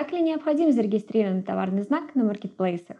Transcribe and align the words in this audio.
Так 0.00 0.12
ли 0.12 0.22
необходим 0.22 0.72
зарегистрированный 0.72 1.42
товарный 1.42 1.82
знак 1.82 2.14
на 2.14 2.24
маркетплейсах? 2.24 2.96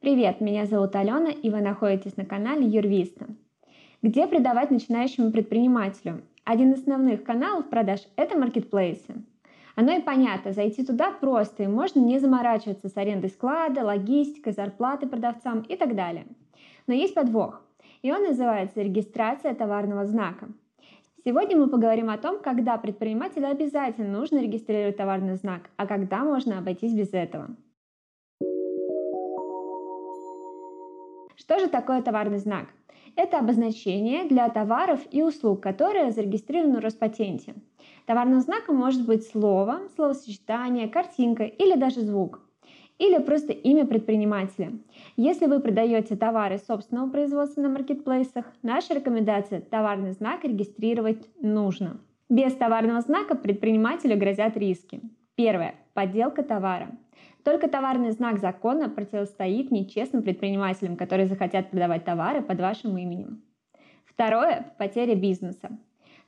Привет, 0.00 0.40
меня 0.40 0.66
зовут 0.66 0.96
Алена, 0.96 1.30
и 1.30 1.50
вы 1.50 1.60
находитесь 1.60 2.16
на 2.16 2.24
канале 2.24 2.66
Юрвиста. 2.66 3.28
Где 4.02 4.26
продавать 4.26 4.72
начинающему 4.72 5.30
предпринимателю? 5.30 6.22
Один 6.42 6.72
из 6.72 6.80
основных 6.80 7.22
каналов 7.22 7.70
продаж– 7.70 8.00
это 8.16 8.36
маркетплейсы. 8.36 9.22
Оно 9.76 9.92
и 9.92 10.02
понятно, 10.02 10.52
зайти 10.52 10.84
туда 10.84 11.12
просто, 11.12 11.62
и 11.62 11.68
можно 11.68 12.00
не 12.00 12.18
заморачиваться 12.18 12.88
с 12.88 12.96
арендой 12.96 13.30
склада, 13.30 13.84
логистикой, 13.84 14.52
зарплатой 14.52 15.08
продавцам 15.08 15.60
и 15.60 15.76
так 15.76 15.94
далее. 15.94 16.26
Но 16.88 16.94
есть 16.94 17.14
подвох, 17.14 17.62
и 18.02 18.10
он 18.10 18.24
называется 18.24 18.82
регистрация 18.82 19.54
товарного 19.54 20.04
знака. 20.06 20.48
Сегодня 21.26 21.56
мы 21.56 21.66
поговорим 21.66 22.08
о 22.08 22.18
том, 22.18 22.38
когда 22.38 22.76
предпринимателю 22.76 23.48
обязательно 23.48 24.16
нужно 24.16 24.40
регистрировать 24.40 24.96
товарный 24.96 25.34
знак, 25.34 25.70
а 25.76 25.84
когда 25.84 26.22
можно 26.22 26.58
обойтись 26.58 26.94
без 26.94 27.12
этого. 27.12 27.48
Что 31.34 31.58
же 31.58 31.66
такое 31.66 32.00
товарный 32.02 32.38
знак? 32.38 32.68
Это 33.16 33.40
обозначение 33.40 34.28
для 34.28 34.48
товаров 34.50 35.00
и 35.10 35.24
услуг, 35.24 35.60
которые 35.60 36.12
зарегистрированы 36.12 36.78
в 36.78 36.84
Роспатенте. 36.84 37.54
Товарным 38.06 38.38
знаком 38.38 38.76
может 38.76 39.04
быть 39.04 39.26
слово, 39.26 39.80
словосочетание, 39.96 40.88
картинка 40.88 41.42
или 41.42 41.74
даже 41.74 42.02
звук 42.02 42.40
или 42.98 43.18
просто 43.18 43.52
имя 43.52 43.86
предпринимателя. 43.86 44.72
Если 45.16 45.46
вы 45.46 45.60
продаете 45.60 46.16
товары 46.16 46.58
собственного 46.58 47.10
производства 47.10 47.60
на 47.60 47.68
маркетплейсах, 47.68 48.46
наша 48.62 48.94
рекомендация– 48.94 49.60
товарный 49.70 50.12
знак 50.12 50.44
регистрировать 50.44 51.28
нужно. 51.40 52.00
Без 52.28 52.54
товарного 52.54 53.00
знака 53.00 53.36
предпринимателю 53.36 54.18
грозят 54.18 54.56
риски. 54.56 55.00
Первое. 55.34 55.74
Подделка 55.94 56.42
товара. 56.42 56.90
Только 57.44 57.68
товарный 57.68 58.10
знак 58.10 58.38
закона 58.38 58.88
противостоит 58.88 59.70
нечестным 59.70 60.22
предпринимателям, 60.22 60.96
которые 60.96 61.26
захотят 61.26 61.70
продавать 61.70 62.04
товары 62.04 62.42
под 62.42 62.60
вашим 62.60 62.96
именем. 62.98 63.42
Второе. 64.04 64.74
Потеря 64.78 65.14
бизнеса. 65.14 65.78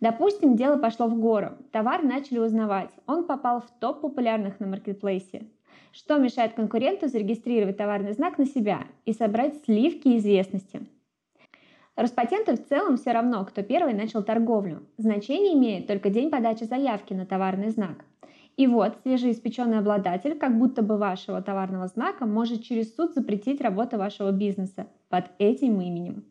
Допустим, 0.00 0.55
дело 0.55 0.77
пошло 0.77 1.08
в 1.08 1.19
гору, 1.19 1.56
товар 1.72 2.05
начали 2.05 2.39
узнавать, 2.39 2.91
он 3.06 3.27
попал 3.27 3.61
в 3.61 3.70
топ 3.80 4.00
популярных 4.00 4.61
на 4.61 4.69
маркетплейсе. 4.69 5.48
Что 5.92 6.19
мешает 6.19 6.55
конкуренту 6.55 7.08
зарегистрировать 7.08 7.77
товарный 7.77 8.12
знак 8.12 8.38
на 8.38 8.47
себя 8.47 8.86
и 9.05 9.12
собрать 9.12 9.64
сливки 9.64 10.16
известности? 10.16 10.86
Роспатенту 11.97 12.52
в 12.52 12.69
целом 12.69 12.97
все 12.97 13.11
равно, 13.11 13.44
кто 13.44 13.62
первый 13.62 13.92
начал 13.92 14.22
торговлю. 14.22 14.86
Значение 14.98 15.55
имеет 15.55 15.89
только 15.89 16.11
день 16.11 16.30
подачи 16.30 16.64
заявки 16.64 17.12
на 17.12 17.27
товарный 17.27 17.70
знак. 17.70 18.05
И 18.56 18.66
вот 18.66 18.98
свежеиспеченный 19.02 19.78
обладатель, 19.78 20.36
как 20.36 20.58
будто 20.58 20.83
бы 20.83 20.96
вашего 20.96 21.42
товарного 21.42 21.86
знака, 21.89 22.27
может 22.27 22.62
через 22.62 22.94
суд 22.94 23.14
запретить 23.14 23.61
работу 23.61 23.98
вашего 23.98 24.30
бизнеса 24.30 24.86
под 25.08 25.24
этим 25.39 25.80
именем. 25.80 26.24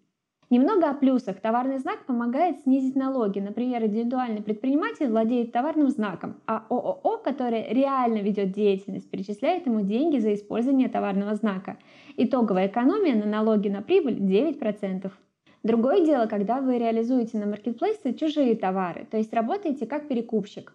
Немного 0.49 0.89
о 0.89 0.93
плюсах. 0.93 1.41
Товарный 1.41 1.77
знак 1.77 2.05
помогает 2.05 2.61
снизить 2.61 2.95
налоги. 2.95 3.39
Например, 3.39 3.83
индивидуальный 3.83 4.41
предприниматель 4.41 5.07
владеет 5.07 5.51
товарным 5.51 5.89
знаком, 5.89 6.37
а 6.45 6.65
ООО, 6.69 7.17
которое 7.17 7.67
реально 7.73 8.19
ведет 8.19 8.53
деятельность, 8.53 9.09
перечисляет 9.09 9.65
ему 9.65 9.81
деньги 9.81 10.19
за 10.19 10.33
использование 10.33 10.87
товарного 10.87 11.35
знака. 11.35 11.77
Итоговая 12.15 12.67
экономия 12.67 13.15
на 13.15 13.25
налоги 13.25 13.67
на 13.67 13.81
прибыль 13.81 14.19
9%. 14.19 15.11
Другое 15.63 16.05
дело, 16.05 16.27
когда 16.27 16.61
вы 16.61 16.77
реализуете 16.77 17.37
на 17.39 17.45
маркетплейсе 17.45 18.13
чужие 18.13 18.55
товары, 18.55 19.05
то 19.11 19.17
есть 19.17 19.33
работаете 19.33 19.85
как 19.85 20.07
перекупщик. 20.07 20.71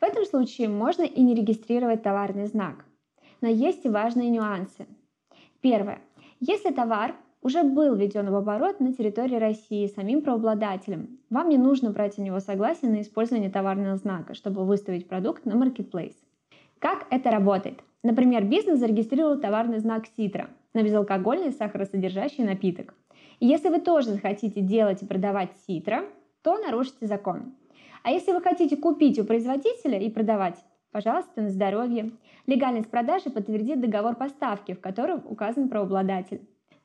В 0.00 0.04
этом 0.04 0.26
случае 0.26 0.68
можно 0.68 1.02
и 1.02 1.22
не 1.22 1.34
регистрировать 1.34 2.02
товарный 2.02 2.44
знак. 2.44 2.84
Но 3.40 3.48
есть 3.48 3.86
и 3.86 3.88
важные 3.88 4.28
нюансы. 4.28 4.86
Первое. 5.62 6.00
Если 6.40 6.72
товар 6.74 7.14
уже 7.44 7.62
был 7.62 7.94
введен 7.94 8.30
в 8.30 8.34
оборот 8.34 8.80
на 8.80 8.94
территории 8.94 9.36
России 9.36 9.86
самим 9.86 10.22
правообладателем. 10.22 11.20
Вам 11.28 11.50
не 11.50 11.58
нужно 11.58 11.90
брать 11.90 12.18
у 12.18 12.22
него 12.22 12.40
согласие 12.40 12.90
на 12.90 13.02
использование 13.02 13.50
товарного 13.50 13.96
знака, 13.96 14.34
чтобы 14.34 14.64
выставить 14.64 15.06
продукт 15.06 15.44
на 15.44 15.54
маркетплейс. 15.54 16.14
Как 16.78 17.06
это 17.10 17.30
работает? 17.30 17.80
Например, 18.02 18.42
бизнес 18.44 18.80
зарегистрировал 18.80 19.38
товарный 19.38 19.78
знак 19.78 20.06
Ситра 20.16 20.48
на 20.72 20.82
безалкогольный 20.82 21.52
сахаросодержащий 21.52 22.44
напиток. 22.44 22.94
И 23.40 23.46
если 23.46 23.68
вы 23.68 23.78
тоже 23.78 24.10
захотите 24.10 24.62
делать 24.62 25.02
и 25.02 25.06
продавать 25.06 25.50
Ситра, 25.66 26.04
то 26.42 26.56
нарушите 26.56 27.06
закон. 27.06 27.54
А 28.02 28.10
если 28.10 28.32
вы 28.32 28.40
хотите 28.40 28.76
купить 28.76 29.18
у 29.18 29.24
производителя 29.24 29.98
и 29.98 30.10
продавать, 30.10 30.64
пожалуйста, 30.92 31.42
на 31.42 31.50
здоровье. 31.50 32.12
Легальность 32.46 32.90
продажи 32.90 33.28
подтвердит 33.28 33.80
договор 33.80 34.14
поставки, 34.14 34.72
в 34.72 34.80
котором 34.80 35.22
указан 35.28 35.68
правообладатель. 35.68 36.40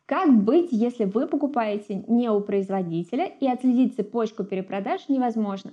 Как 0.09 0.33
быть, 0.33 0.69
если 0.71 1.05
вы 1.05 1.27
покупаете 1.27 2.03
не 2.07 2.31
у 2.31 2.41
производителя 2.41 3.25
и 3.39 3.47
отследить 3.47 3.95
цепочку 3.95 4.43
перепродаж 4.43 5.07
невозможно? 5.07 5.71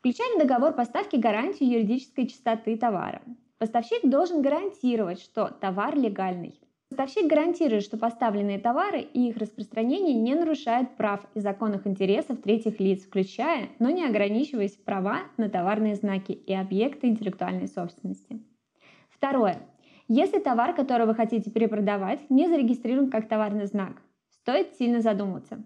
Включаем 0.00 0.34
в 0.34 0.42
договор 0.42 0.72
поставки 0.72 1.14
гарантию 1.14 1.70
юридической 1.70 2.26
чистоты 2.26 2.76
товара. 2.76 3.22
Поставщик 3.58 4.10
должен 4.10 4.42
гарантировать, 4.42 5.20
что 5.20 5.56
товар 5.60 5.96
легальный. 5.96 6.58
Поставщик 6.90 7.28
гарантирует, 7.28 7.84
что 7.84 7.96
поставленные 7.96 8.58
товары 8.58 9.02
и 9.02 9.28
их 9.28 9.36
распространение 9.36 10.14
не 10.14 10.34
нарушают 10.34 10.96
прав 10.96 11.20
и 11.34 11.38
законных 11.38 11.86
интересов 11.86 12.42
третьих 12.42 12.80
лиц, 12.80 13.04
включая, 13.04 13.68
но 13.78 13.88
не 13.88 14.04
ограничиваясь 14.04 14.72
права 14.72 15.20
на 15.36 15.48
товарные 15.48 15.94
знаки 15.94 16.32
и 16.32 16.52
объекты 16.52 17.06
интеллектуальной 17.06 17.68
собственности. 17.68 18.42
Второе. 19.10 19.60
Если 20.08 20.38
товар, 20.38 20.74
который 20.74 21.06
вы 21.06 21.14
хотите 21.14 21.50
перепродавать, 21.50 22.28
не 22.30 22.48
зарегистрирован 22.48 23.10
как 23.10 23.28
товарный 23.28 23.66
знак, 23.66 24.02
стоит 24.30 24.74
сильно 24.74 25.00
задуматься. 25.00 25.62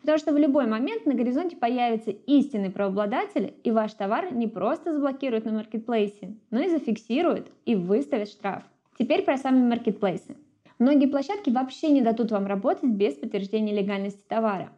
Потому 0.00 0.18
что 0.18 0.32
в 0.32 0.38
любой 0.38 0.66
момент 0.66 1.06
на 1.06 1.14
горизонте 1.14 1.56
появится 1.56 2.10
истинный 2.10 2.70
правообладатель, 2.70 3.54
и 3.62 3.70
ваш 3.70 3.92
товар 3.94 4.32
не 4.32 4.46
просто 4.46 4.92
заблокируют 4.92 5.44
на 5.44 5.52
маркетплейсе, 5.52 6.36
но 6.50 6.60
и 6.60 6.70
зафиксируют 6.70 7.50
и 7.66 7.74
выставят 7.74 8.28
штраф. 8.28 8.62
Теперь 8.98 9.22
про 9.22 9.36
сами 9.36 9.66
маркетплейсы. 9.68 10.36
Многие 10.78 11.06
площадки 11.06 11.50
вообще 11.50 11.90
не 11.90 12.00
дадут 12.00 12.30
вам 12.30 12.46
работать 12.46 12.90
без 12.90 13.14
подтверждения 13.14 13.74
легальности 13.74 14.24
товара. 14.26 14.70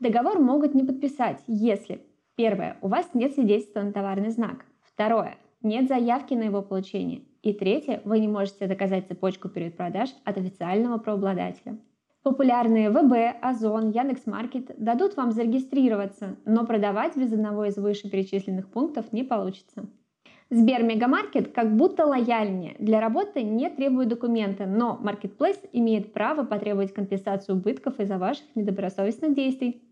Договор 0.00 0.40
могут 0.40 0.74
не 0.74 0.82
подписать, 0.82 1.40
если 1.46 2.00
Первое. 2.34 2.78
У 2.80 2.88
вас 2.88 3.10
нет 3.12 3.34
свидетельства 3.34 3.82
на 3.82 3.92
товарный 3.92 4.30
знак. 4.30 4.64
Второе. 4.82 5.36
Нет 5.62 5.86
заявки 5.86 6.32
на 6.32 6.44
его 6.44 6.62
получение. 6.62 7.22
И 7.42 7.52
третье, 7.52 8.00
вы 8.04 8.20
не 8.20 8.28
можете 8.28 8.68
доказать 8.68 9.08
цепочку 9.08 9.48
перепродаж 9.48 10.10
от 10.24 10.38
официального 10.38 10.98
правообладателя. 10.98 11.76
Популярные 12.22 12.88
ВБ, 12.88 13.36
Озон, 13.42 13.90
Яндекс.Маркет 13.90 14.70
дадут 14.78 15.16
вам 15.16 15.32
зарегистрироваться, 15.32 16.36
но 16.44 16.64
продавать 16.64 17.16
без 17.16 17.32
одного 17.32 17.64
из 17.64 17.76
вышеперечисленных 17.76 18.68
пунктов 18.68 19.12
не 19.12 19.24
получится. 19.24 19.88
Сбер 20.48 20.84
Мегамаркет 20.84 21.52
как 21.52 21.74
будто 21.74 22.06
лояльнее. 22.06 22.76
Для 22.78 23.00
работы 23.00 23.42
не 23.42 23.70
требует 23.70 24.08
документы, 24.08 24.66
но 24.66 25.00
Marketplace 25.02 25.68
имеет 25.72 26.12
право 26.12 26.44
потребовать 26.44 26.94
компенсацию 26.94 27.56
убытков 27.56 27.98
из-за 27.98 28.18
ваших 28.18 28.44
недобросовестных 28.54 29.34
действий. 29.34 29.82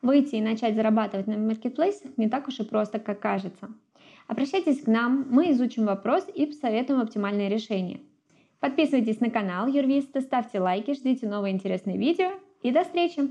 Выйти 0.00 0.36
и 0.36 0.42
начать 0.42 0.76
зарабатывать 0.76 1.26
на 1.26 1.38
маркетплейсах 1.38 2.12
не 2.16 2.28
так 2.28 2.46
уж 2.46 2.60
и 2.60 2.64
просто, 2.64 3.00
как 3.00 3.18
кажется. 3.18 3.68
Обращайтесь 4.30 4.82
к 4.82 4.86
нам, 4.86 5.26
мы 5.28 5.50
изучим 5.50 5.86
вопрос 5.86 6.24
и 6.32 6.46
посоветуем 6.46 7.00
оптимальное 7.00 7.48
решение. 7.48 7.98
Подписывайтесь 8.60 9.18
на 9.18 9.28
канал 9.28 9.66
Юрвиста, 9.66 10.20
ставьте 10.20 10.60
лайки, 10.60 10.94
ждите 10.94 11.28
новые 11.28 11.52
интересные 11.52 11.98
видео 11.98 12.30
и 12.62 12.70
до 12.70 12.84
встречи! 12.84 13.22